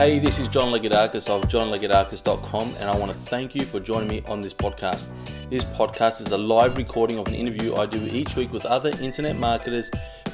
[0.00, 4.08] Hey, this is John Legadakis of johnlegadakis.com, and I want to thank you for joining
[4.08, 5.08] me on this podcast.
[5.50, 8.92] This podcast is a live recording of an interview I do each week with other
[9.02, 9.90] internet marketers,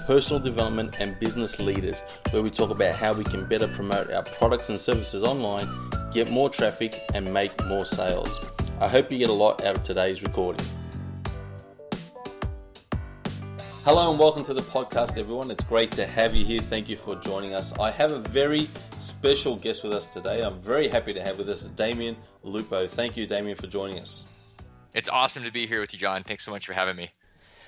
[0.07, 4.23] personal development, and business leaders, where we talk about how we can better promote our
[4.23, 5.69] products and services online,
[6.13, 8.39] get more traffic, and make more sales.
[8.81, 10.65] I hope you get a lot out of today's recording.
[13.87, 15.49] Hello and welcome to the podcast, everyone.
[15.49, 16.61] It's great to have you here.
[16.61, 17.73] Thank you for joining us.
[17.79, 20.43] I have a very special guest with us today.
[20.43, 22.89] I'm very happy to have with us Damion Lupo.
[22.89, 24.25] Thank you, Damion, for joining us.
[24.93, 26.25] It's awesome to be here with you, John.
[26.25, 27.13] Thanks so much for having me.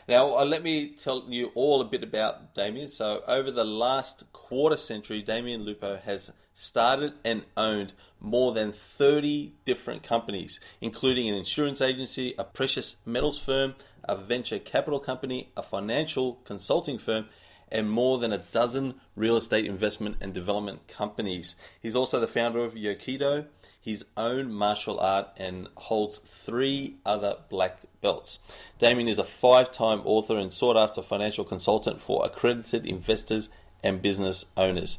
[0.08, 2.90] Now, uh, let me tell you all a bit about Damion.
[2.90, 9.52] So, over the last quarter century, Damion Lupo has started and owned more than 30
[9.64, 13.76] different companies, including an insurance agency, a precious metals firm,
[14.08, 17.26] a venture capital company, a financial consulting firm,
[17.70, 21.54] and more than a dozen real estate investment and development companies.
[21.80, 23.46] He's also the founder of Yokido,
[23.80, 28.40] his own martial art, and holds three other black belts.
[28.80, 33.48] Damion is a five time author and sought after financial consultant for accredited investors
[33.84, 34.98] and business owners.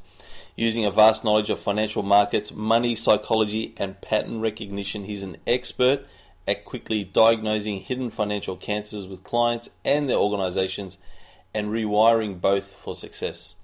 [0.60, 6.06] Using a vast knowledge of financial markets, money psychology, and pattern recognition, he's an expert
[6.46, 10.98] at quickly diagnosing hidden financial cancers with clients and their organizations
[11.54, 13.56] and rewiring both for success.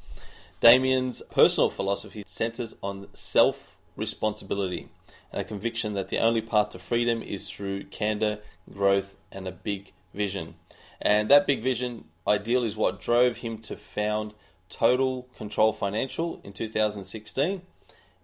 [0.61, 4.87] Damion's personal philosophy centers on self responsibility
[5.33, 8.39] and a conviction that the only path to freedom is through candor,
[8.73, 10.55] growth, and a big vision.
[11.01, 14.33] And that big vision ideal is what drove him to found
[14.69, 17.61] Total Control Financial in 2016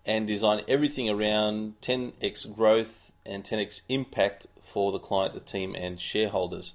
[0.05, 5.99] and design everything around 10x growth and 10x impact for the client, the team, and
[5.99, 6.73] shareholders.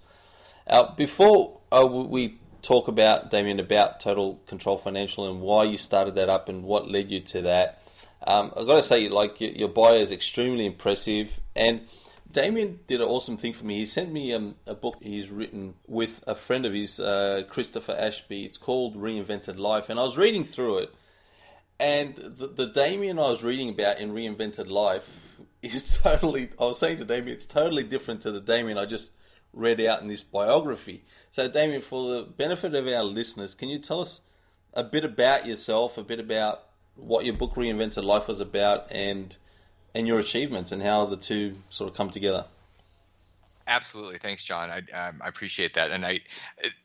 [0.67, 6.15] Uh, before uh, we talk about, Damion, about Total Control Financial and why you started
[6.17, 7.83] that up and what led you to that,
[8.27, 11.41] um, I've got to say, like your, your bio is extremely impressive.
[11.55, 11.83] And
[12.33, 13.79] Damion did an awesome thing for me.
[13.79, 17.97] He sent me um, a book he's written with a friend of his, uh, Christopher
[17.99, 18.45] Ashby.
[18.45, 19.89] It's called Reinvented Life.
[19.89, 20.95] And I was reading through it.
[21.79, 26.51] And the, the Damion I was reading about in Reinvented Life is totally.
[26.59, 29.13] I was saying to Damion, it's totally different to the Damion I just
[29.53, 31.05] read out in this biography.
[31.31, 34.21] So, Damion, for the benefit of our listeners, can you tell us
[34.75, 36.63] a bit about yourself, a bit about
[36.95, 39.37] what your book Reinvented Life was about, and
[39.97, 42.45] and your achievements, and how the two sort of come together?
[43.67, 44.71] Absolutely, thanks, John.
[44.71, 46.21] I, um, I appreciate that, and I,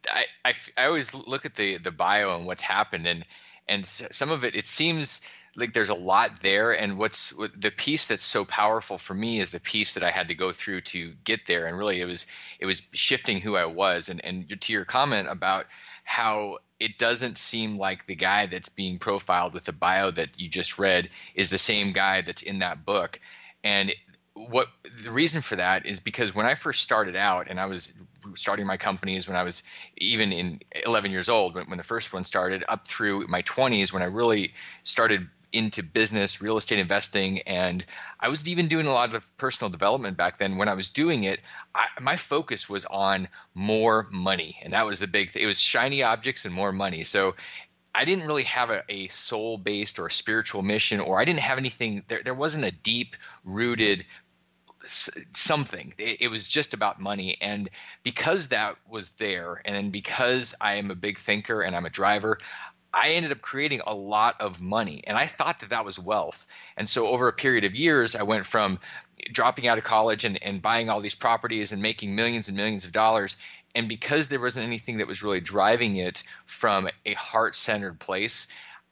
[0.09, 3.25] I, I, I always look at the the bio and what's happened, and
[3.67, 5.21] and some of it it seems
[5.55, 6.71] like there's a lot there.
[6.71, 10.27] And what's the piece that's so powerful for me is the piece that i had
[10.27, 11.65] to go through to get there.
[11.65, 12.27] And really it was
[12.59, 14.09] it was shifting who i was.
[14.09, 15.65] And and to your comment about
[16.11, 20.49] how it doesn't seem like the guy that's being profiled with the bio that you
[20.49, 23.17] just read is the same guy that's in that book.
[23.63, 23.95] And
[24.33, 24.67] what
[25.01, 27.93] the reason for that is because when I first started out and I was
[28.35, 29.63] starting my companies when I was
[29.99, 33.93] even in 11 years old when, when the first one started up through my 20s
[33.93, 37.83] when I really started into business, real estate investing, and
[38.19, 40.57] I wasn't even doing a lot of personal development back then.
[40.57, 41.41] When I was doing it,
[41.75, 45.43] I, my focus was on more money, and that was the big thing.
[45.43, 47.03] It was shiny objects and more money.
[47.03, 47.35] So
[47.93, 51.57] I didn't really have a, a soul based or spiritual mission, or I didn't have
[51.57, 52.03] anything.
[52.07, 54.05] There, there wasn't a deep rooted
[54.85, 55.93] something.
[55.97, 57.37] It, it, was just about money.
[57.41, 57.69] And
[58.03, 62.39] because that was there, and because I am a big thinker and I'm a driver,
[62.93, 65.01] I ended up creating a lot of money.
[65.07, 66.47] And I thought that that was wealth.
[66.75, 68.79] And so over a period of years, I went from
[69.31, 72.85] dropping out of college and, and buying all these properties and making millions and millions
[72.85, 73.37] of dollars.
[73.75, 78.47] And because there wasn't anything that was really driving it from a heart centered place,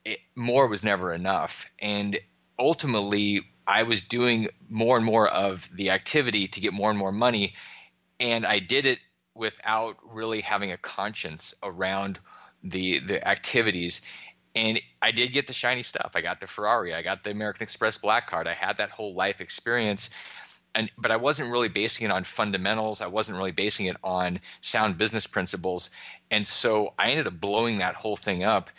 [0.06, 1.68] it, more was never enough.
[1.80, 2.18] And
[2.58, 7.12] ultimately, I was doing more and more of the activity to get more and more
[7.12, 7.54] money.
[8.20, 9.00] And I did it
[9.36, 12.20] without really having a conscience around
[12.64, 14.02] the the activities
[14.56, 16.14] and I did get the shiny stuff.
[16.16, 18.48] I got the Ferrari, I got the American Express Black Card.
[18.48, 20.10] I had that whole life experience.
[20.76, 23.02] And, but I wasn't really basing it on fundamentals.
[23.02, 25.90] I wasn't really basing it on sound business principles.
[26.30, 28.70] And so I ended up blowing that whole thing up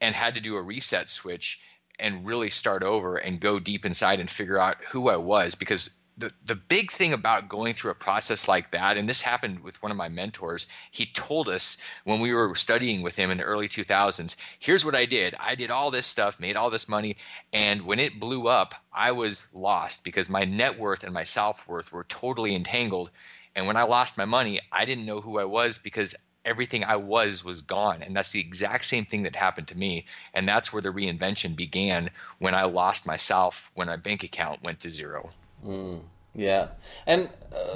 [0.00, 1.60] and had to do a reset switch
[1.98, 5.90] and really start over and go deep inside and figure out who I was because
[6.16, 9.82] the, the big thing about going through a process like that, and this happened with
[9.82, 13.44] one of my mentors, he told us when we were studying with him in the
[13.44, 15.34] early 2000s here's what I did.
[15.40, 17.16] I did all this stuff, made all this money,
[17.52, 21.66] and when it blew up, I was lost because my net worth and my self
[21.66, 23.10] worth were totally entangled.
[23.56, 26.14] And when I lost my money, I didn't know who I was because
[26.44, 28.02] everything I was was gone.
[28.02, 30.06] And that's the exact same thing that happened to me.
[30.32, 34.80] And that's where the reinvention began when I lost myself, when my bank account went
[34.80, 35.30] to zero.
[35.64, 36.00] Mm,
[36.34, 36.68] yeah.
[37.06, 37.28] And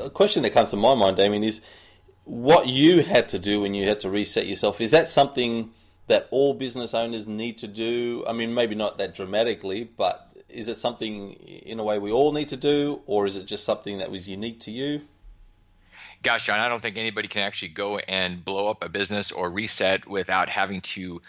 [0.04, 1.60] a question that comes to my mind, Damion, is
[2.24, 4.80] what you had to do when you had to reset yourself.
[4.80, 5.70] Is that something
[6.08, 8.24] that all business owners need to do?
[8.28, 12.32] I mean, maybe not that dramatically, but is it something in a way we all
[12.32, 15.02] need to do, or is it just something that was unique to you?
[16.22, 19.50] gosh, John, I don't think anybody can actually go and blow up a business or
[19.50, 21.20] reset without having to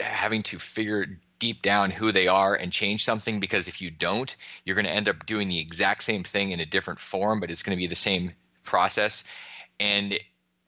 [0.00, 1.06] having to figure
[1.38, 4.90] deep down who they are and change something because if you don't, you're going to
[4.90, 7.80] end up doing the exact same thing in a different form, but it's going to
[7.80, 9.24] be the same process.
[9.78, 10.18] And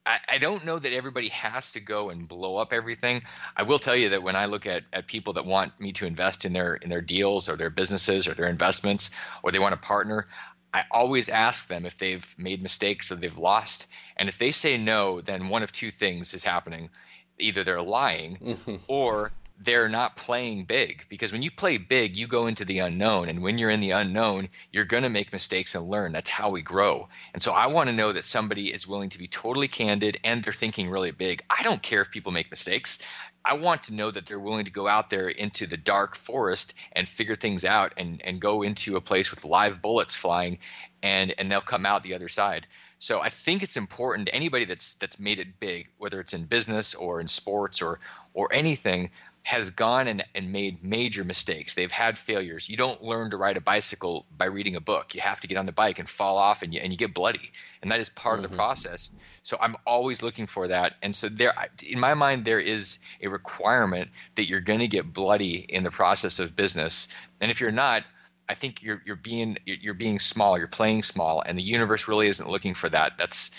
[0.09, 3.23] I, I don't know that everybody has to go and blow up everything.
[3.57, 6.07] I will tell you that when I look at, at people that want me to
[6.07, 9.11] invest in their in their deals or their businesses or their investments
[9.43, 10.27] or they want to partner,
[10.73, 13.87] I always ask them if they've made mistakes or they've lost.
[14.17, 16.91] And if they say no, then one of two things is happening.
[17.39, 22.47] Either they're lying or they're not playing big because when you play big, you go
[22.47, 23.29] into the unknown.
[23.29, 26.13] And when you're in the unknown, you're going to make mistakes and learn.
[26.13, 27.09] That's how we grow.
[27.33, 30.43] And so I want to know that somebody is willing to be totally candid and
[30.43, 31.43] they're thinking really big.
[31.51, 33.01] I don't care if people make mistakes.
[33.45, 36.75] I want to know that they're willing to go out there into the dark forest
[36.93, 40.59] and figure things out and, and go into a place with live bullets flying
[41.03, 42.67] and, and they'll come out the other side.
[43.01, 46.95] So I think it's important anybody that's that's made it big, whether it's in business
[46.95, 48.01] or in sports or
[48.35, 49.11] or anything,
[49.49, 51.75] has gone and, and made major mistakes.
[51.75, 52.69] They've had failures.
[52.69, 55.15] You don't learn to ride a bicycle by reading a book.
[55.15, 57.15] You have to get on the bike and fall off and you, and you get
[57.15, 57.51] bloody.
[57.81, 58.45] And that is part mm-hmm.
[58.45, 58.59] of the mm-hmm.
[58.59, 59.09] process.
[59.45, 60.97] So I'm always looking for that.
[61.01, 65.15] And so there, in my mind, there is a requirement that you're going to get
[65.15, 67.09] bloody in the process of business.
[67.41, 68.05] And if you're not,
[68.49, 70.59] I think you're you're being you're being small.
[70.59, 73.19] You're playing small, and the universe really isn't looking for that.
[73.19, 73.51] That's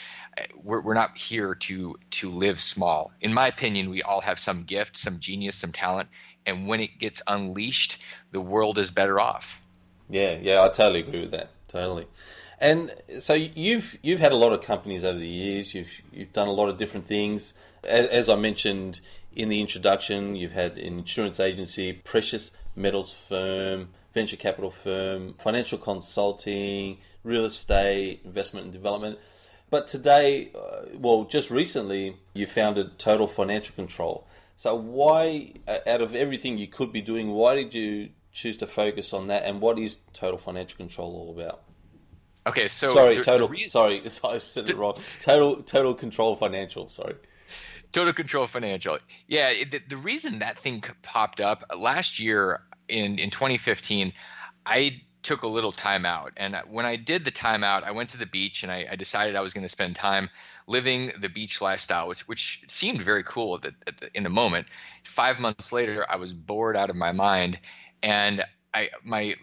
[0.63, 3.11] we're, we're not here to to live small.
[3.21, 6.09] In my opinion, we all have some gift, some genius, some talent,
[6.45, 8.01] and when it gets unleashed,
[8.31, 9.61] the world is better off.
[10.09, 11.51] Yeah, yeah, I totally agree with that.
[11.67, 12.07] Totally.
[12.59, 15.73] And so you've you've had a lot of companies over the years.
[15.73, 17.53] You've you've done a lot of different things.
[17.83, 19.01] As, as I mentioned
[19.33, 25.77] in the introduction, you've had an insurance agency, precious metals firm, venture capital firm, financial
[25.77, 29.19] consulting, real estate, investment and development.
[29.69, 34.25] But today, uh, well, just recently, you founded Total Financial Control.
[34.57, 38.67] So, why, uh, out of everything you could be doing, why did you choose to
[38.67, 39.43] focus on that?
[39.43, 41.61] And what is Total Financial Control all about?
[42.47, 43.47] Okay, so sorry, the, total.
[43.47, 44.99] The reason, sorry, I said it wrong.
[45.21, 46.89] Total, total control financial.
[46.89, 47.15] Sorry.
[47.91, 48.99] Total control financial.
[49.27, 54.13] Yeah, the, the reason that thing popped up last year in in 2015,
[54.65, 56.33] I took a little time out.
[56.37, 58.95] And when I did the time out, I went to the beach and I, I
[58.95, 60.29] decided I was going to spend time
[60.67, 64.29] living the beach lifestyle, which, which seemed very cool at the, at the, in the
[64.29, 64.67] moment.
[65.03, 67.59] Five months later, I was bored out of my mind.
[68.01, 69.35] And I, my,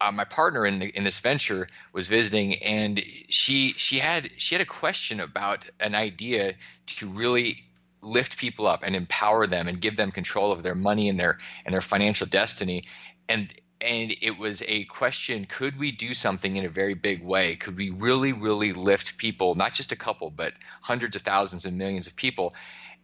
[0.00, 4.56] uh, my partner in the, in this venture was visiting and she she had she
[4.56, 6.54] had a question about an idea
[6.86, 7.64] to really
[8.02, 11.38] lift people up and empower them and give them control of their money and their
[11.64, 12.84] and their financial destiny.
[13.28, 17.56] And and it was a question could we do something in a very big way?
[17.56, 21.78] Could we really really lift people not just a couple but hundreds of thousands and
[21.78, 22.54] millions of people?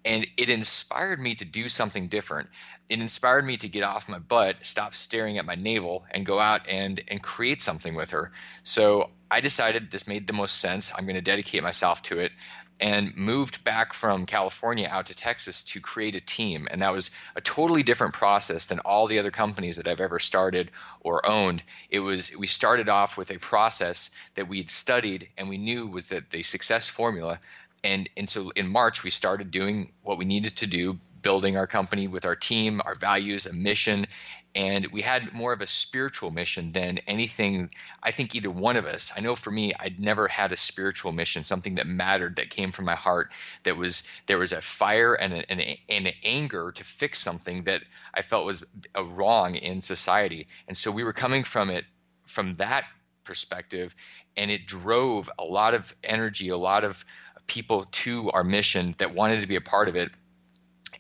[0.05, 2.49] And it inspired me to do something different.
[2.89, 6.40] It inspired me to get off my butt stop staring at my navel and go
[6.40, 8.33] out and and create something with her.
[8.64, 10.93] So i decided this made the most sense.
[10.97, 12.33] I'm going to dedicate myself to it
[12.80, 16.68] and moved back from California out to Texas to create a team.
[16.70, 20.18] And that was a totally different process than all the other companies that I've ever
[20.18, 20.70] started
[21.00, 21.62] or owned.
[21.90, 25.87] It was we started off with a process that we had studied and we knew
[25.87, 27.40] was that the success formula.
[27.82, 31.66] And and so in March we started doing what we needed to do, building our
[31.66, 34.06] company with our team, our values, a mission,
[34.55, 37.71] and we had more of a spiritual mission than anything
[38.02, 39.12] i think either one of us.
[39.17, 42.73] I know for me i'd never had a spiritual mission something that mattered that came
[42.73, 43.33] from my heart
[43.64, 47.83] that was there was a fire and an, an anger to fix something that
[48.14, 48.64] i felt was
[48.97, 50.47] wrong in society.
[50.67, 51.85] And so we were coming from it
[52.26, 52.85] from that
[53.25, 53.95] perspective
[54.37, 57.05] and it drove a lot of energy a lot of
[57.47, 60.11] people to our mission that wanted to be a part of it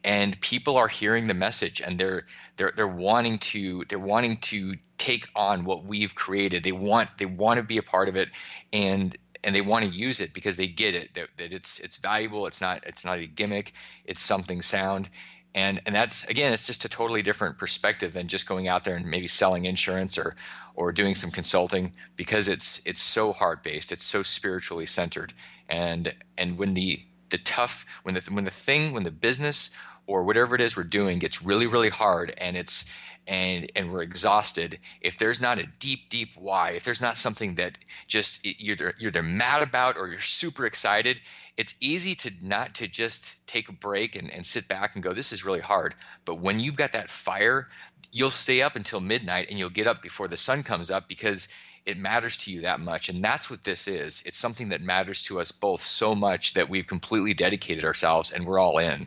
[0.04, 2.26] and people are hearing the message and they're
[2.56, 6.62] they're they're wanting to they're wanting to take on what we've created.
[6.64, 8.28] They want they want to be a part of it
[8.72, 11.96] and and they want to use it because they get it that, that it's it's
[11.96, 12.46] valuable.
[12.46, 13.72] It's not it's not a gimmick.
[14.04, 15.08] It's something sound.
[15.54, 18.96] And and that's again it's just a totally different perspective than just going out there
[18.96, 20.34] and maybe selling insurance or
[20.74, 25.32] or doing some consulting because it's it's so heart based it's so spiritually centered.
[25.68, 29.70] And and when the the tough when the when the thing when the business
[30.06, 32.84] or whatever it is we're doing gets really really hard and it's
[33.26, 37.54] and and we're exhausted if there's not a deep deep why if there's not something
[37.56, 41.20] that just you're you're either mad about or you're super excited
[41.58, 45.12] it's easy to not to just take a break and, and sit back and go
[45.12, 45.96] this is really hard.
[46.24, 47.68] But when you've got that fire
[48.12, 51.48] you'll stay up until midnight and you'll get up before the sun comes up because
[51.88, 53.08] it matters to you that much.
[53.08, 54.22] And that's what this is.
[54.26, 58.46] It's something that matters to us both so much that we've completely dedicated ourselves and
[58.46, 59.06] we're all in.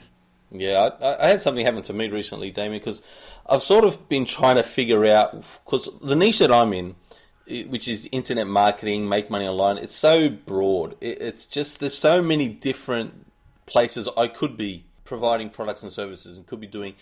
[0.51, 3.03] Yeah, I, I, had something happen to me recently, Damion, because
[3.47, 5.31] I've sort of been trying to figure out
[5.63, 6.95] because the niche that I'm in,
[7.67, 10.97] which is internet marketing, make money online, it's so broad.
[10.99, 13.27] it's just there's so many different
[13.65, 16.95] places I could be providing products and services and could be doing,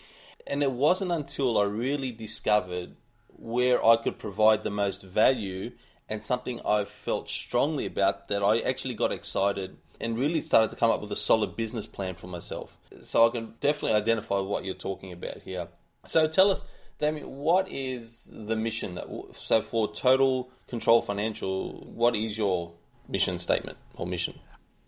[0.45, 2.91] and it wasn't until I really discovered
[3.39, 5.71] where I could provide the most value
[6.09, 10.75] and something I felt strongly about that I actually got excited and really started to
[10.75, 12.77] come up with a solid business plan for myself.
[13.01, 15.67] So I can definitely identify what you're talking about here.
[16.05, 16.65] So tell us,
[16.99, 18.95] Damion, what is the mission?
[18.95, 22.73] That, so for Total Control Financial, what is your
[23.07, 24.39] mission statement or mission?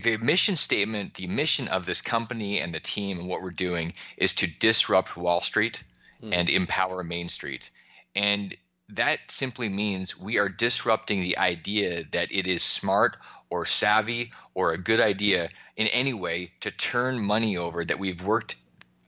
[0.01, 3.93] The mission statement, the mission of this company and the team and what we're doing
[4.17, 5.83] is to disrupt Wall Street
[6.23, 6.33] mm.
[6.33, 7.69] and empower Main Street.
[8.15, 8.55] And
[8.89, 13.17] that simply means we are disrupting the idea that it is smart
[13.49, 18.21] or savvy or a good idea in any way to turn money over that we've
[18.21, 18.55] worked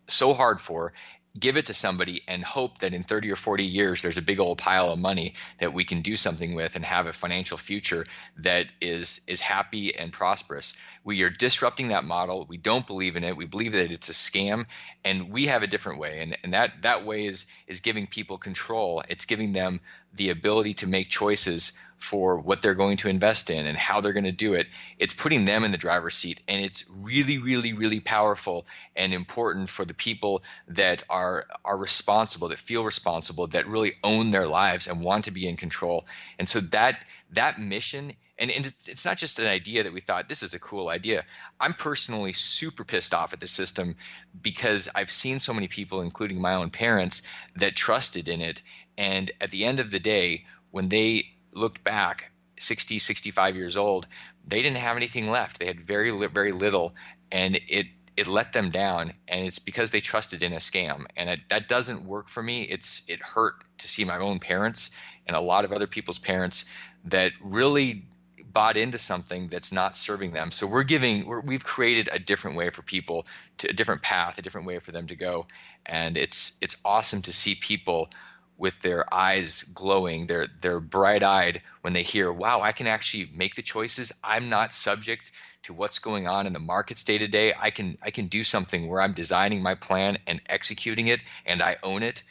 [0.08, 0.94] so hard for
[1.40, 4.40] give it to somebody and hope that in 30 or 40 years there's a big
[4.40, 8.06] old pile of money that we can do something with and have a financial future
[8.38, 10.75] that is is happy and prosperous.
[11.04, 12.46] We are disrupting that model.
[12.48, 13.36] We don't believe in it.
[13.36, 14.66] We believe that it's a scam
[15.04, 16.22] and we have a different way.
[16.22, 19.04] And, and that that way is is giving people control.
[19.10, 19.80] It's giving them
[20.15, 24.13] the ability to make choices for what they're going to invest in and how they're
[24.13, 24.67] going to do it.
[25.00, 26.41] It's putting them in the driver's seat.
[26.50, 28.65] And it's really, really, really powerful
[28.96, 34.32] and important for the people that are are responsible, that feel responsible, that really own
[34.32, 36.05] their lives and want to be in control.
[36.38, 37.00] And so that
[37.32, 40.60] that mission and, and it's not just an idea that we thought this is a
[40.60, 41.24] cool idea.
[41.60, 43.96] I'm personally super pissed off at the system
[44.41, 47.22] because I've seen so many people, including my own parents,
[47.55, 48.62] that trusted in it.
[48.98, 54.08] And at the end of the day, when they looked back 60 65 years old
[54.46, 55.60] they didn't have anything left.
[55.60, 56.94] They had very very little
[57.32, 59.14] and it it let them down.
[59.28, 61.06] And it's because they trusted in a scam.
[61.18, 62.64] And it, that doesn't work for me.
[62.64, 64.92] It's it hurt to see my own parents
[65.26, 66.66] and a lot of other people's parents
[67.06, 68.06] that really
[68.52, 70.52] bought into something that's not serving them.
[70.52, 73.26] So we're giving we have created a different way for people
[73.60, 75.48] to a different path a different way for them to go.
[75.86, 78.10] And it's it's awesome to see people
[78.58, 83.56] with their eyes glowing, they're they're bright-eyed when they hear, "Wow, I can actually make
[83.56, 84.12] the choices.
[84.24, 85.32] I'm not subject
[85.64, 87.54] to what's going on in the markets day to day.
[87.58, 91.62] I can I can do something where I'm designing my plan and executing it and
[91.62, 92.24] I own it.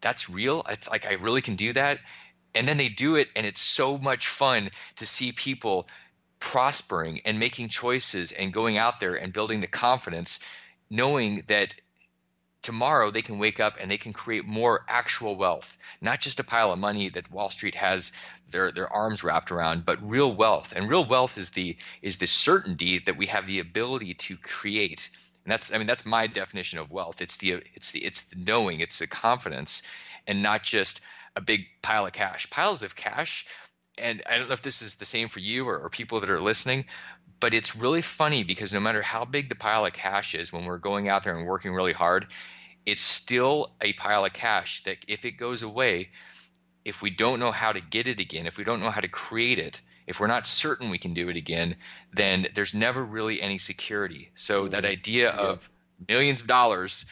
[0.00, 0.64] That's real.
[0.68, 1.98] It's like I really can do that."
[2.54, 5.88] And then they do it and it's so much fun to see people
[6.38, 10.40] prospering and making choices and going out there and building the confidence
[10.90, 11.74] knowing that
[12.62, 16.44] tomorrow they can wake up and they can create more actual wealth, not just a
[16.44, 18.12] pile of money that Wall Street has
[18.50, 20.72] their their arms wrapped around, but real wealth.
[20.74, 25.10] And real wealth is the is the certainty that we have the ability to create.
[25.44, 27.20] And that's I mean that's my definition of wealth.
[27.20, 29.82] It's the it's the it's the knowing, it's the confidence,
[30.26, 31.00] and not just
[31.34, 32.48] a big pile of cash.
[32.50, 33.46] Piles of cash,
[33.98, 36.30] and I don't know if this is the same for you or, or people that
[36.30, 36.84] are listening,
[37.42, 40.64] but it's really funny because no matter how big the pile of cash is when
[40.64, 42.24] we're going out there and working really hard
[42.86, 46.08] it's still a pile of cash that if it goes away
[46.84, 49.08] if we don't know how to get it again if we don't know how to
[49.08, 51.74] create it if we're not certain we can do it again
[52.12, 54.92] then there's never really any security so that mm-hmm.
[54.92, 55.40] idea yeah.
[55.40, 55.68] of
[56.08, 57.06] millions of dollars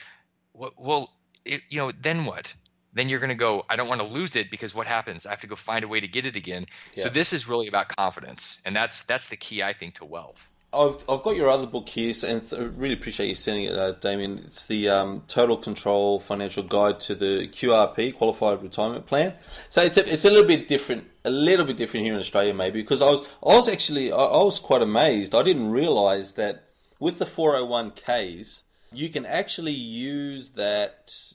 [0.54, 1.12] well
[1.44, 2.54] it, you know then what
[2.92, 5.30] then you're going to go i don't want to lose it because what happens i
[5.30, 7.04] have to go find a way to get it again yeah.
[7.04, 10.50] so this is really about confidence and that's that's the key i think to wealth
[10.72, 13.94] I've, I've got your other book here, and th- really appreciate you sending it, uh,
[13.94, 14.44] Damion.
[14.46, 19.34] It's the um, Total Control Financial Guide to the QRP Qualified Retirement Plan.
[19.68, 22.54] So it's a, it's a little bit different, a little bit different here in Australia,
[22.54, 25.34] maybe because I was I was actually I, I was quite amazed.
[25.34, 26.66] I didn't realise that
[27.00, 31.34] with the 401ks, you can actually use that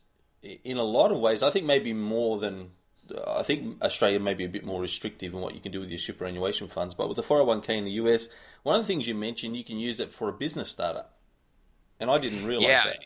[0.63, 1.43] in a lot of ways.
[1.43, 2.71] I think maybe more than
[3.27, 5.89] I think Australia may be a bit more restrictive in what you can do with
[5.89, 6.93] your superannuation funds.
[6.93, 8.29] But with the 401k in the US,
[8.63, 11.17] one of the things you mentioned, you can use it for a business startup.
[11.99, 12.83] And I didn't realize yeah.
[12.85, 13.05] that.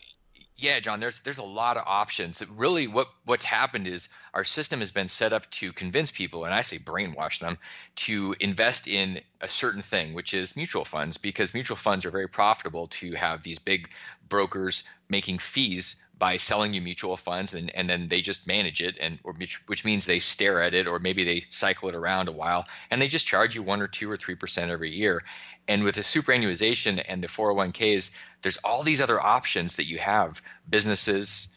[0.61, 2.43] Yeah, John, there's there's a lot of options.
[2.49, 6.53] Really what what's happened is our system has been set up to convince people and
[6.53, 7.57] I say brainwash them
[7.97, 12.27] to invest in a certain thing, which is mutual funds because mutual funds are very
[12.27, 13.89] profitable to have these big
[14.27, 18.97] brokers making fees by selling you mutual funds and, and then they just manage it
[18.99, 22.33] and or which, means they stare at it or maybe they cycle it around a
[22.33, 25.23] while and they just charge you one or two or three percent every year.
[25.67, 30.41] And with the superannuation and the 401ks there's all these other options that you have
[30.69, 31.47] businesses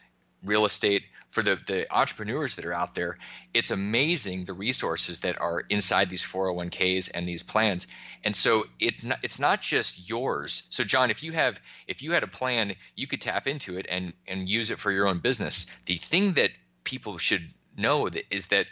[0.45, 3.19] real estate for the, the entrepreneurs that are out there,
[3.55, 7.87] it's amazing the resources that are inside these 401ks and these plans.
[8.23, 10.63] And so it it's not just yours.
[10.69, 11.59] So John, if you have
[11.89, 14.93] if you had a plan, you could tap into it and and use it for
[14.93, 15.67] your own business.
[15.87, 16.51] The thing that
[16.85, 18.67] people should know that is that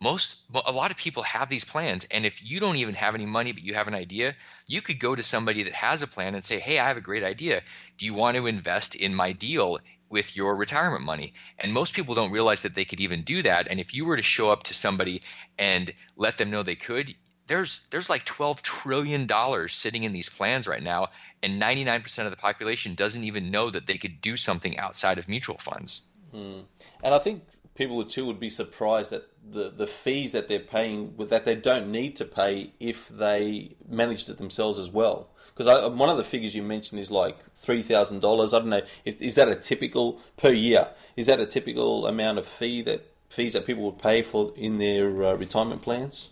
[0.00, 3.26] most a lot of people have these plans and if you don't even have any
[3.26, 4.34] money but you have an idea
[4.66, 7.02] you could go to somebody that has a plan and say hey i have a
[7.02, 7.60] great idea
[7.98, 9.78] do you want to invest in my deal
[10.10, 11.32] with your retirement money.
[11.58, 13.68] And most people don't realize that they could even do that.
[13.68, 15.22] And if you were to show up to somebody
[15.58, 17.14] and let them know they could,
[17.46, 21.08] there's there's like 12 trillion dollars sitting in these plans right now
[21.42, 25.28] and 99% of the population doesn't even know that they could do something outside of
[25.28, 26.02] mutual funds.
[26.32, 26.60] Hmm.
[27.02, 27.42] And I think
[27.74, 31.90] people too would be surprised at the, the fees that they're paying that they don't
[31.90, 35.29] need to pay if they managed it themselves as well.
[35.60, 38.54] Because one of the figures you mentioned is like three thousand dollars.
[38.54, 38.80] I don't know.
[39.04, 40.88] If, is that a typical per year?
[41.16, 44.78] Is that a typical amount of fee that fees that people would pay for in
[44.78, 46.30] their uh, retirement plans?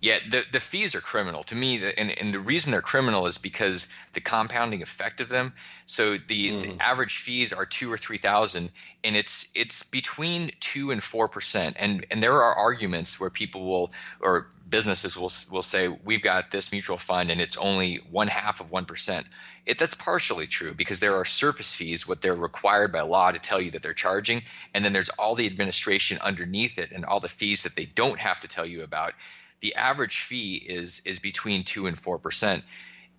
[0.00, 3.38] Yeah, the, the fees are criminal to me, and, and the reason they're criminal is
[3.38, 5.52] because the compounding effect of them.
[5.86, 6.62] So the, mm.
[6.62, 8.70] the average fees are two or three thousand,
[9.04, 11.76] and it's it's between two and four percent.
[11.78, 16.50] And and there are arguments where people will or businesses will will say we've got
[16.50, 19.26] this mutual fund and it's only one half of one percent.
[19.64, 23.38] It, that's partially true because there are surface fees, what they're required by law to
[23.38, 24.42] tell you that they're charging,
[24.74, 28.20] and then there's all the administration underneath it and all the fees that they don't
[28.20, 29.14] have to tell you about
[29.60, 32.64] the average fee is is between two and four percent.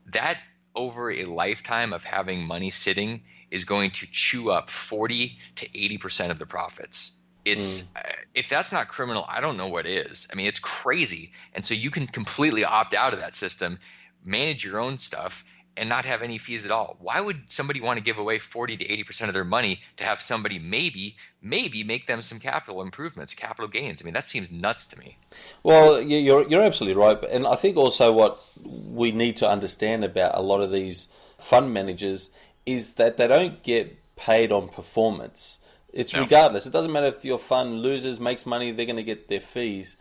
[0.07, 0.37] That
[0.75, 5.97] over a lifetime of having money sitting is going to chew up 40 to 80
[5.97, 7.19] percent of the profits.
[7.45, 8.13] It's mm.
[8.33, 10.27] if that's not criminal, I don't know what is.
[10.31, 11.31] I mean, it's crazy.
[11.53, 13.79] And so you can completely opt out of that system,
[14.23, 15.45] manage your own stuff,
[15.77, 16.97] and not have any fees at all.
[16.99, 20.21] Why would somebody want to give away 40 to 80% of their money to have
[20.21, 24.01] somebody maybe, maybe make them some capital improvements, capital gains?
[24.01, 25.17] I mean, that seems nuts to me.
[25.63, 27.23] Well, you're, you're absolutely right.
[27.25, 31.73] And I think also what we need to understand about a lot of these fund
[31.73, 32.31] managers
[32.65, 35.59] is that they don't get paid on performance.
[35.93, 36.21] It's no.
[36.21, 36.65] regardless.
[36.65, 39.95] It doesn't matter if your fund loses, makes money, they're going to get their fees.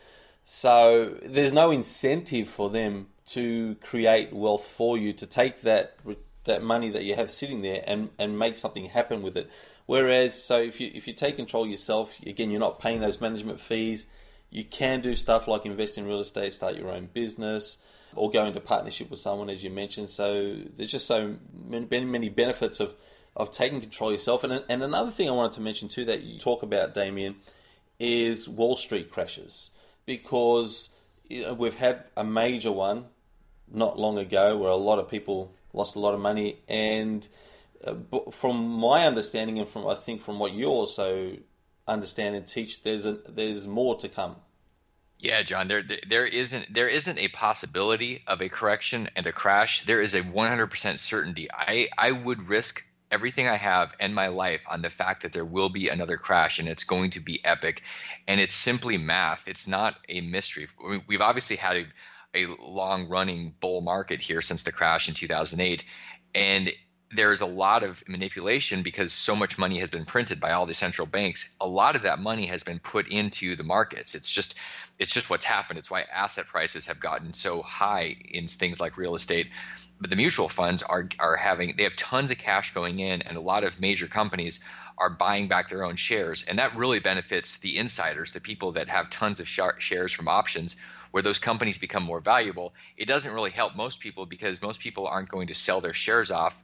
[0.44, 5.98] So there's no incentive for them to create wealth for you to take that
[6.44, 9.50] that money that you have sitting there and, and make something happen with it.
[9.86, 13.60] Whereas, so if you if you take control yourself, again, you're not paying those management
[13.60, 14.06] fees.
[14.50, 17.78] You can do stuff like invest in real estate, start your own business,
[18.14, 20.08] or go into partnership with someone, as you mentioned.
[20.08, 21.36] So there's just so
[21.68, 22.96] many, many benefits of
[23.36, 24.44] of taking control yourself.
[24.44, 27.36] And and another thing I wanted to mention too that you talk about, Damion,
[27.98, 29.70] is Wall Street crashes
[30.04, 30.90] because
[31.28, 33.06] we've had a major one
[33.72, 36.58] not long ago where a lot of people lost a lot of money.
[36.68, 37.26] And
[37.84, 37.94] uh,
[38.30, 41.36] from my understanding, and from I think from what you also
[41.86, 44.36] understand and teach, there's a, there's more to come.
[45.18, 49.84] Yeah, John, there there isn't there isn't a possibility of a correction and a crash.
[49.84, 51.48] There is a 100% certainty.
[51.50, 55.44] I I would risk everything I have and my life on the fact that there
[55.44, 57.82] will be another crash and it's going to be epic.
[58.26, 59.48] And it's simply math.
[59.48, 60.68] It's not a mystery.
[61.06, 61.86] We've obviously had a
[62.34, 65.84] a long running bull market here since the crash in 2008
[66.34, 66.70] and
[67.12, 70.74] there's a lot of manipulation because so much money has been printed by all the
[70.74, 71.54] central banks.
[71.60, 74.14] A lot of that money has been put into the markets.
[74.14, 74.58] It's just
[74.98, 75.78] it's just what's happened.
[75.78, 79.50] It's why asset prices have gotten so high in things like real estate.
[80.00, 83.36] But the mutual funds are are having they have tons of cash going in and
[83.36, 84.60] a lot of major companies
[84.98, 86.42] are buying back their own shares.
[86.42, 90.76] And that really benefits the insiders the people that have tons of shares from options
[91.16, 95.06] where those companies become more valuable, it doesn't really help most people because most people
[95.06, 96.62] aren't going to sell their shares off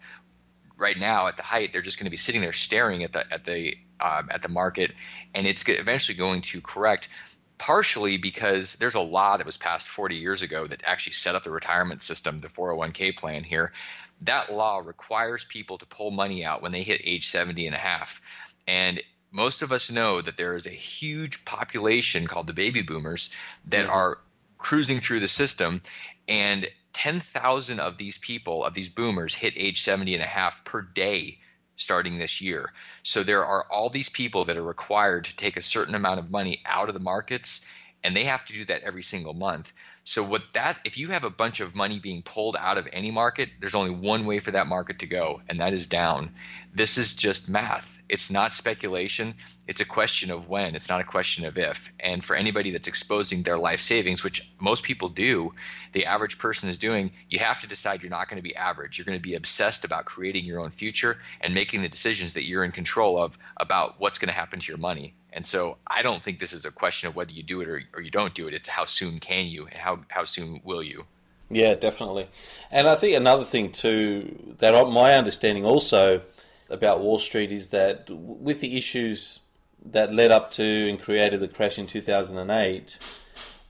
[0.76, 1.72] right now at the height.
[1.72, 4.50] They're just going to be sitting there staring at the at the um, at the
[4.50, 4.92] market,
[5.34, 7.08] and it's eventually going to correct.
[7.56, 11.44] Partially because there's a law that was passed 40 years ago that actually set up
[11.44, 13.72] the retirement system, the 401k plan here.
[14.20, 17.78] That law requires people to pull money out when they hit age 70 and a
[17.78, 18.20] half.
[18.68, 23.34] And most of us know that there is a huge population called the baby boomers
[23.68, 23.94] that mm-hmm.
[23.94, 24.18] are
[24.62, 25.80] cruising through the system
[26.28, 30.82] and 10,000 of these people of these boomers hit age 70 and a half per
[30.82, 31.38] day
[31.74, 32.72] starting this year.
[33.02, 36.30] So there are all these people that are required to take a certain amount of
[36.30, 37.66] money out of the markets
[38.04, 39.72] and they have to do that every single month.
[40.04, 43.12] So what that if you have a bunch of money being pulled out of any
[43.12, 46.34] market, there's only one way for that market to go, and that is down.
[46.74, 48.00] This is just math.
[48.08, 49.34] It's not speculation.
[49.68, 50.74] It's a question of when.
[50.74, 51.90] It's not a question of if.
[52.00, 55.54] And for anybody that's exposing their life savings, which most people do,
[55.92, 58.98] the average person is doing, you have to decide you're not going to be average.
[58.98, 62.44] You're going to be obsessed about creating your own future and making the decisions that
[62.44, 65.14] you're in control of about what's going to happen to your money.
[65.32, 67.82] And so I don't think this is a question of whether you do it or,
[67.94, 68.54] or you don't do it.
[68.54, 71.04] It's how soon can you and how, how soon will you?
[71.50, 72.28] Yeah, definitely.
[72.70, 76.22] And I think another thing too that my understanding also
[76.70, 79.40] about Wall Street is that with the issues
[79.84, 82.98] that led up to and created the crash in 2008,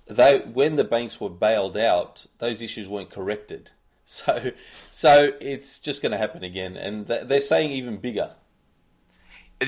[0.07, 3.71] they when the banks were bailed out, those issues weren't corrected.
[4.05, 4.51] So,
[4.91, 8.33] so it's just going to happen again, and they're saying even bigger.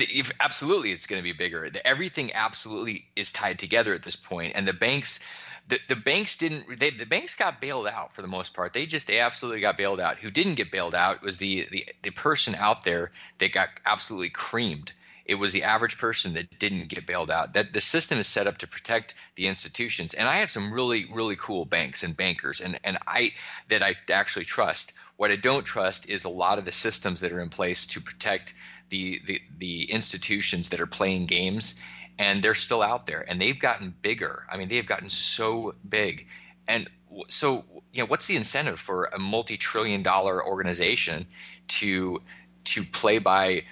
[0.01, 1.69] If, absolutely, it's going to be bigger.
[1.83, 5.19] Everything absolutely is tied together at this point, and the banks,
[5.67, 6.79] the, the banks didn't.
[6.79, 8.73] They, the banks got bailed out for the most part.
[8.73, 10.17] They just they absolutely got bailed out.
[10.17, 14.29] Who didn't get bailed out was the the the person out there that got absolutely
[14.29, 14.91] creamed.
[15.25, 17.53] It was the average person that didn't get bailed out.
[17.53, 20.13] That the system is set up to protect the institutions.
[20.13, 23.33] And I have some really really cool banks and bankers, and and I
[23.69, 24.93] that I actually trust.
[25.17, 28.01] What I don't trust is a lot of the systems that are in place to
[28.01, 28.53] protect
[28.89, 31.81] the, the the institutions that are playing games
[32.17, 34.45] and they're still out there and they've gotten bigger.
[34.49, 36.27] I mean they've gotten so big.
[36.67, 36.89] And
[37.29, 41.27] so you know what's the incentive for a multi-trillion dollar organization
[41.67, 42.21] to
[42.65, 43.63] to play by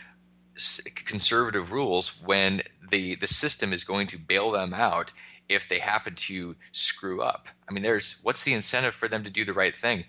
[0.96, 5.12] conservative rules when the the system is going to bail them out
[5.50, 7.48] if they happen to screw up?
[7.68, 10.06] I mean there's what's the incentive for them to do the right thing?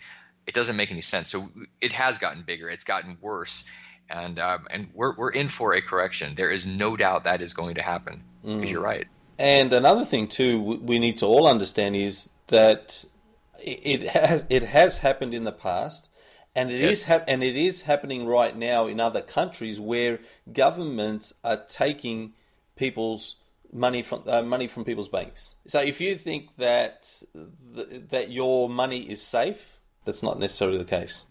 [0.46, 1.28] It doesn't make any sense.
[1.28, 1.48] So
[1.80, 2.68] it has gotten bigger.
[2.68, 3.64] It's gotten worse
[4.14, 6.34] and um, and we're we're in for a correction.
[6.34, 8.72] There is no doubt that is going to happen because mm.
[8.72, 9.06] you're right.
[9.38, 13.04] And another thing too, we need to all understand is that
[13.58, 16.08] it has it has happened in the past,
[16.54, 16.90] and it yes.
[16.90, 20.20] is hap- and it is happening right now in other countries where
[20.52, 22.34] governments are taking
[22.76, 23.36] people's
[23.72, 25.56] money from uh, money from people's banks.
[25.66, 27.10] So if you think that
[27.74, 31.24] th- that your money is safe, that's not necessarily the case.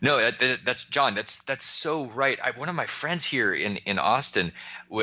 [0.00, 1.14] No, that, that's John.
[1.14, 2.38] That's that's so right.
[2.42, 4.52] I, one of my friends here in in Austin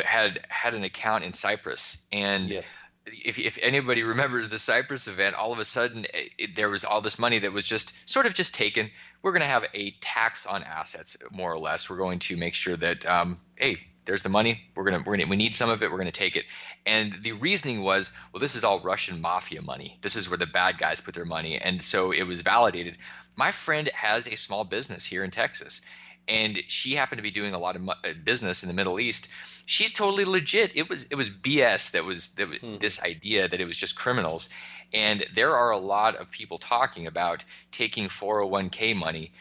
[0.06, 2.66] had had an account in Cyprus, and yes.
[3.06, 7.02] if if anybody remembers the Cyprus event, all of a sudden it, there was all
[7.02, 8.90] this money that was just sort of just taken.
[9.22, 11.90] We're going to have a tax on assets, more or less.
[11.90, 14.64] We're going to make sure that um, hey, there's the money.
[14.76, 15.92] We're gonna we're gonna we need some of it.
[15.92, 16.46] We're gonna take it.
[16.86, 19.98] And the reasoning was, well, this is all Russian mafia money.
[20.02, 22.98] This is where the bad guys put their money, and so it was validated
[23.36, 25.82] my friend has a small business here in Texas
[26.28, 29.28] and she happened to be doing a lot of uh, business in the Middle East.
[29.66, 30.78] She's totally legit.
[30.78, 32.78] It was it was BS that was, that was hmm.
[32.78, 34.50] this idea that it was just criminals,
[34.94, 39.34] and there are a lot of people talking about taking 401k money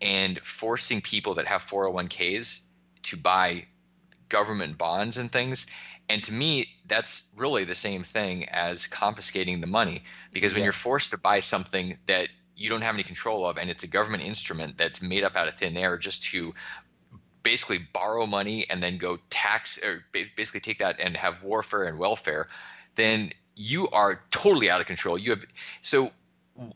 [0.00, 2.60] and forcing people that have 401ks
[3.02, 3.66] to buy
[4.28, 5.66] government bonds and things.
[6.08, 10.66] And to me, that's really the same thing as confiscating the money because when yeah.
[10.66, 13.86] you're forced to buy something that you don't have any control of, and it's a
[13.86, 16.54] government instrument that's made up out of thin air just to
[17.42, 20.04] basically borrow money and then go tax or
[20.36, 22.48] basically take that and have warfare and welfare,
[22.96, 25.18] then you are totally out of control.
[25.18, 25.44] You have
[25.80, 26.10] so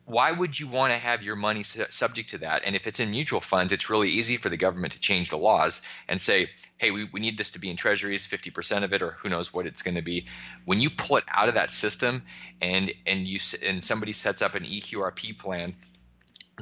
[0.04, 2.62] why would you want to have your money subject to that?
[2.64, 5.36] And if it's in mutual funds, it's really easy for the government to change the
[5.36, 9.02] laws and say, hey, we, we need this to be in treasuries, 50% of it,
[9.02, 10.26] or who knows what it's going to be.
[10.66, 12.22] When you pull it out of that system
[12.60, 15.74] and, and, you, and somebody sets up an EQRP plan,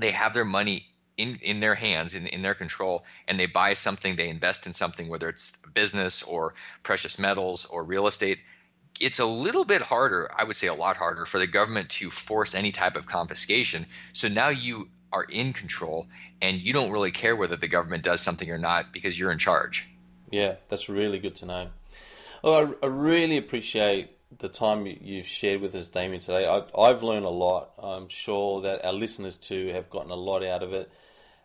[0.00, 0.86] they have their money
[1.18, 4.72] in, in their hands, in, in their control, and they buy something, they invest in
[4.72, 8.38] something, whether it's business or precious metals or real estate–
[8.98, 12.10] it's a little bit harder, I would say a lot harder, for the government to
[12.10, 13.86] force any type of confiscation.
[14.12, 16.06] So now you are in control
[16.40, 19.38] and you don't really care whether the government does something or not because you're in
[19.38, 19.88] charge.
[20.30, 21.68] Yeah, that's really good to know.
[22.42, 26.46] Well, I, I really appreciate the time you've shared with us, Damion, today.
[26.46, 27.72] I, have learned a lot.
[27.82, 30.90] I'm sure that our listeners too have gotten a lot out of it.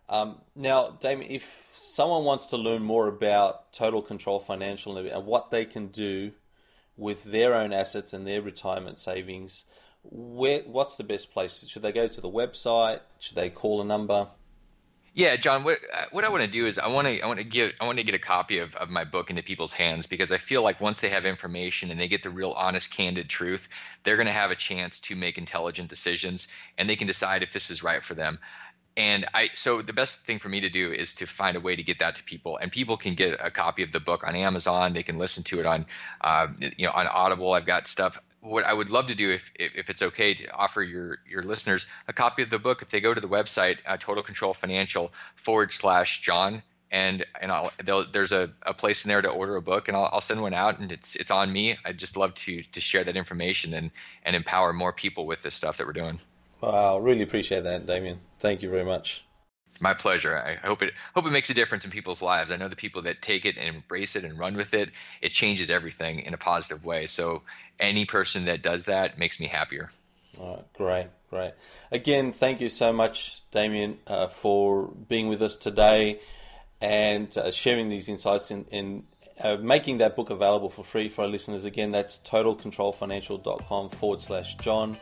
[0.08, 5.50] Um, now, Damion, if someone wants to learn more about Total Control Financial and what
[5.50, 6.32] they can do
[6.98, 9.66] with their own assets and their retirement savings,
[10.04, 11.66] where what's the best place?
[11.68, 13.00] Should they go to the website?
[13.20, 14.28] Should they call a number?
[15.16, 15.64] Yeah, John.
[15.64, 17.72] What uh, what I want to do is I want to I want to give
[17.80, 20.38] I want to get a copy of, of my book into people's hands because I
[20.38, 23.70] feel like once they have information and they get the real honest, candid truth,
[24.04, 27.54] they're going to have a chance to make intelligent decisions and they can decide if
[27.54, 28.40] this is right for them
[28.98, 31.76] and I so the best thing for me to do is to find a way
[31.76, 34.36] to get that to people, and people can get a copy of the book on
[34.36, 34.94] Amazon.
[34.94, 35.86] They can listen to it on,
[36.22, 37.54] uh, you know, on Audible.
[37.54, 38.18] I've got stuff.
[38.40, 41.88] What I would love to do, if, if it's okay, to offer your your listeners
[42.08, 42.82] a copy of the book.
[42.82, 47.52] If they go to the website uh, Total Control Financial forward slash John, and and
[47.52, 50.42] I'll, there's a, a place in there to order a book, and I'll, I'll send
[50.42, 51.76] one out, and it's it's on me.
[51.84, 53.92] I'd just love to to share that information and
[54.24, 56.20] and empower more people with this stuff that we're doing.
[56.62, 58.18] Wow, really appreciate that, Damion.
[58.40, 59.24] Thank you very much.
[59.70, 60.38] It's my pleasure.
[60.38, 62.52] I hope it hope it makes a difference in people's lives.
[62.52, 64.92] I know the people that take it and embrace it and run with it,
[65.22, 67.08] it changes everything in a positive way.
[67.08, 67.42] So
[67.78, 69.92] any person that does that makes me happier.
[70.40, 71.54] All right, great, great.
[71.92, 76.22] Again, thank you so much, Damion, uh, for being with us today
[76.82, 79.04] and uh, sharing these insights in, in
[79.42, 81.66] uh, making that book available for free for our listeners.
[81.66, 84.98] Again, that's totalcontrolfinancial.com forward slash John.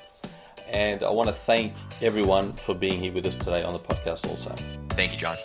[0.74, 4.28] And I want to thank everyone for being here with us today on the podcast
[4.28, 4.50] also.
[4.90, 5.38] Thank you, John.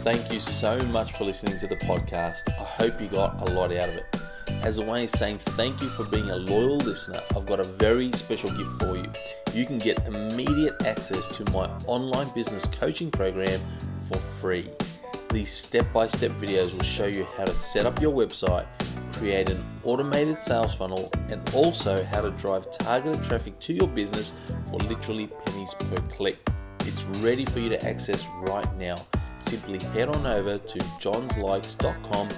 [0.00, 2.48] Thank you so much for listening to the podcast.
[2.48, 4.04] I hope you got a lot out of it.
[4.62, 7.64] As a way of saying thank you for being a loyal listener, I've got a
[7.64, 9.10] very special gift for you.
[9.52, 13.60] You can get immediate access to my online business coaching program
[14.08, 14.70] for free.
[15.30, 18.66] These step by step videos will show you how to set up your website
[19.16, 24.32] create an automated sales funnel, and also how to drive targeted traffic to your business
[24.70, 26.38] for literally pennies per click.
[26.80, 28.96] It's ready for you to access right now.
[29.38, 32.28] Simply head on over to johnslikes.com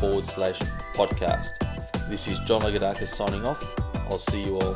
[0.00, 0.58] forward slash
[0.94, 1.50] podcast.
[2.08, 3.62] This is John Lagodarkis signing off.
[4.10, 4.74] I'll see you all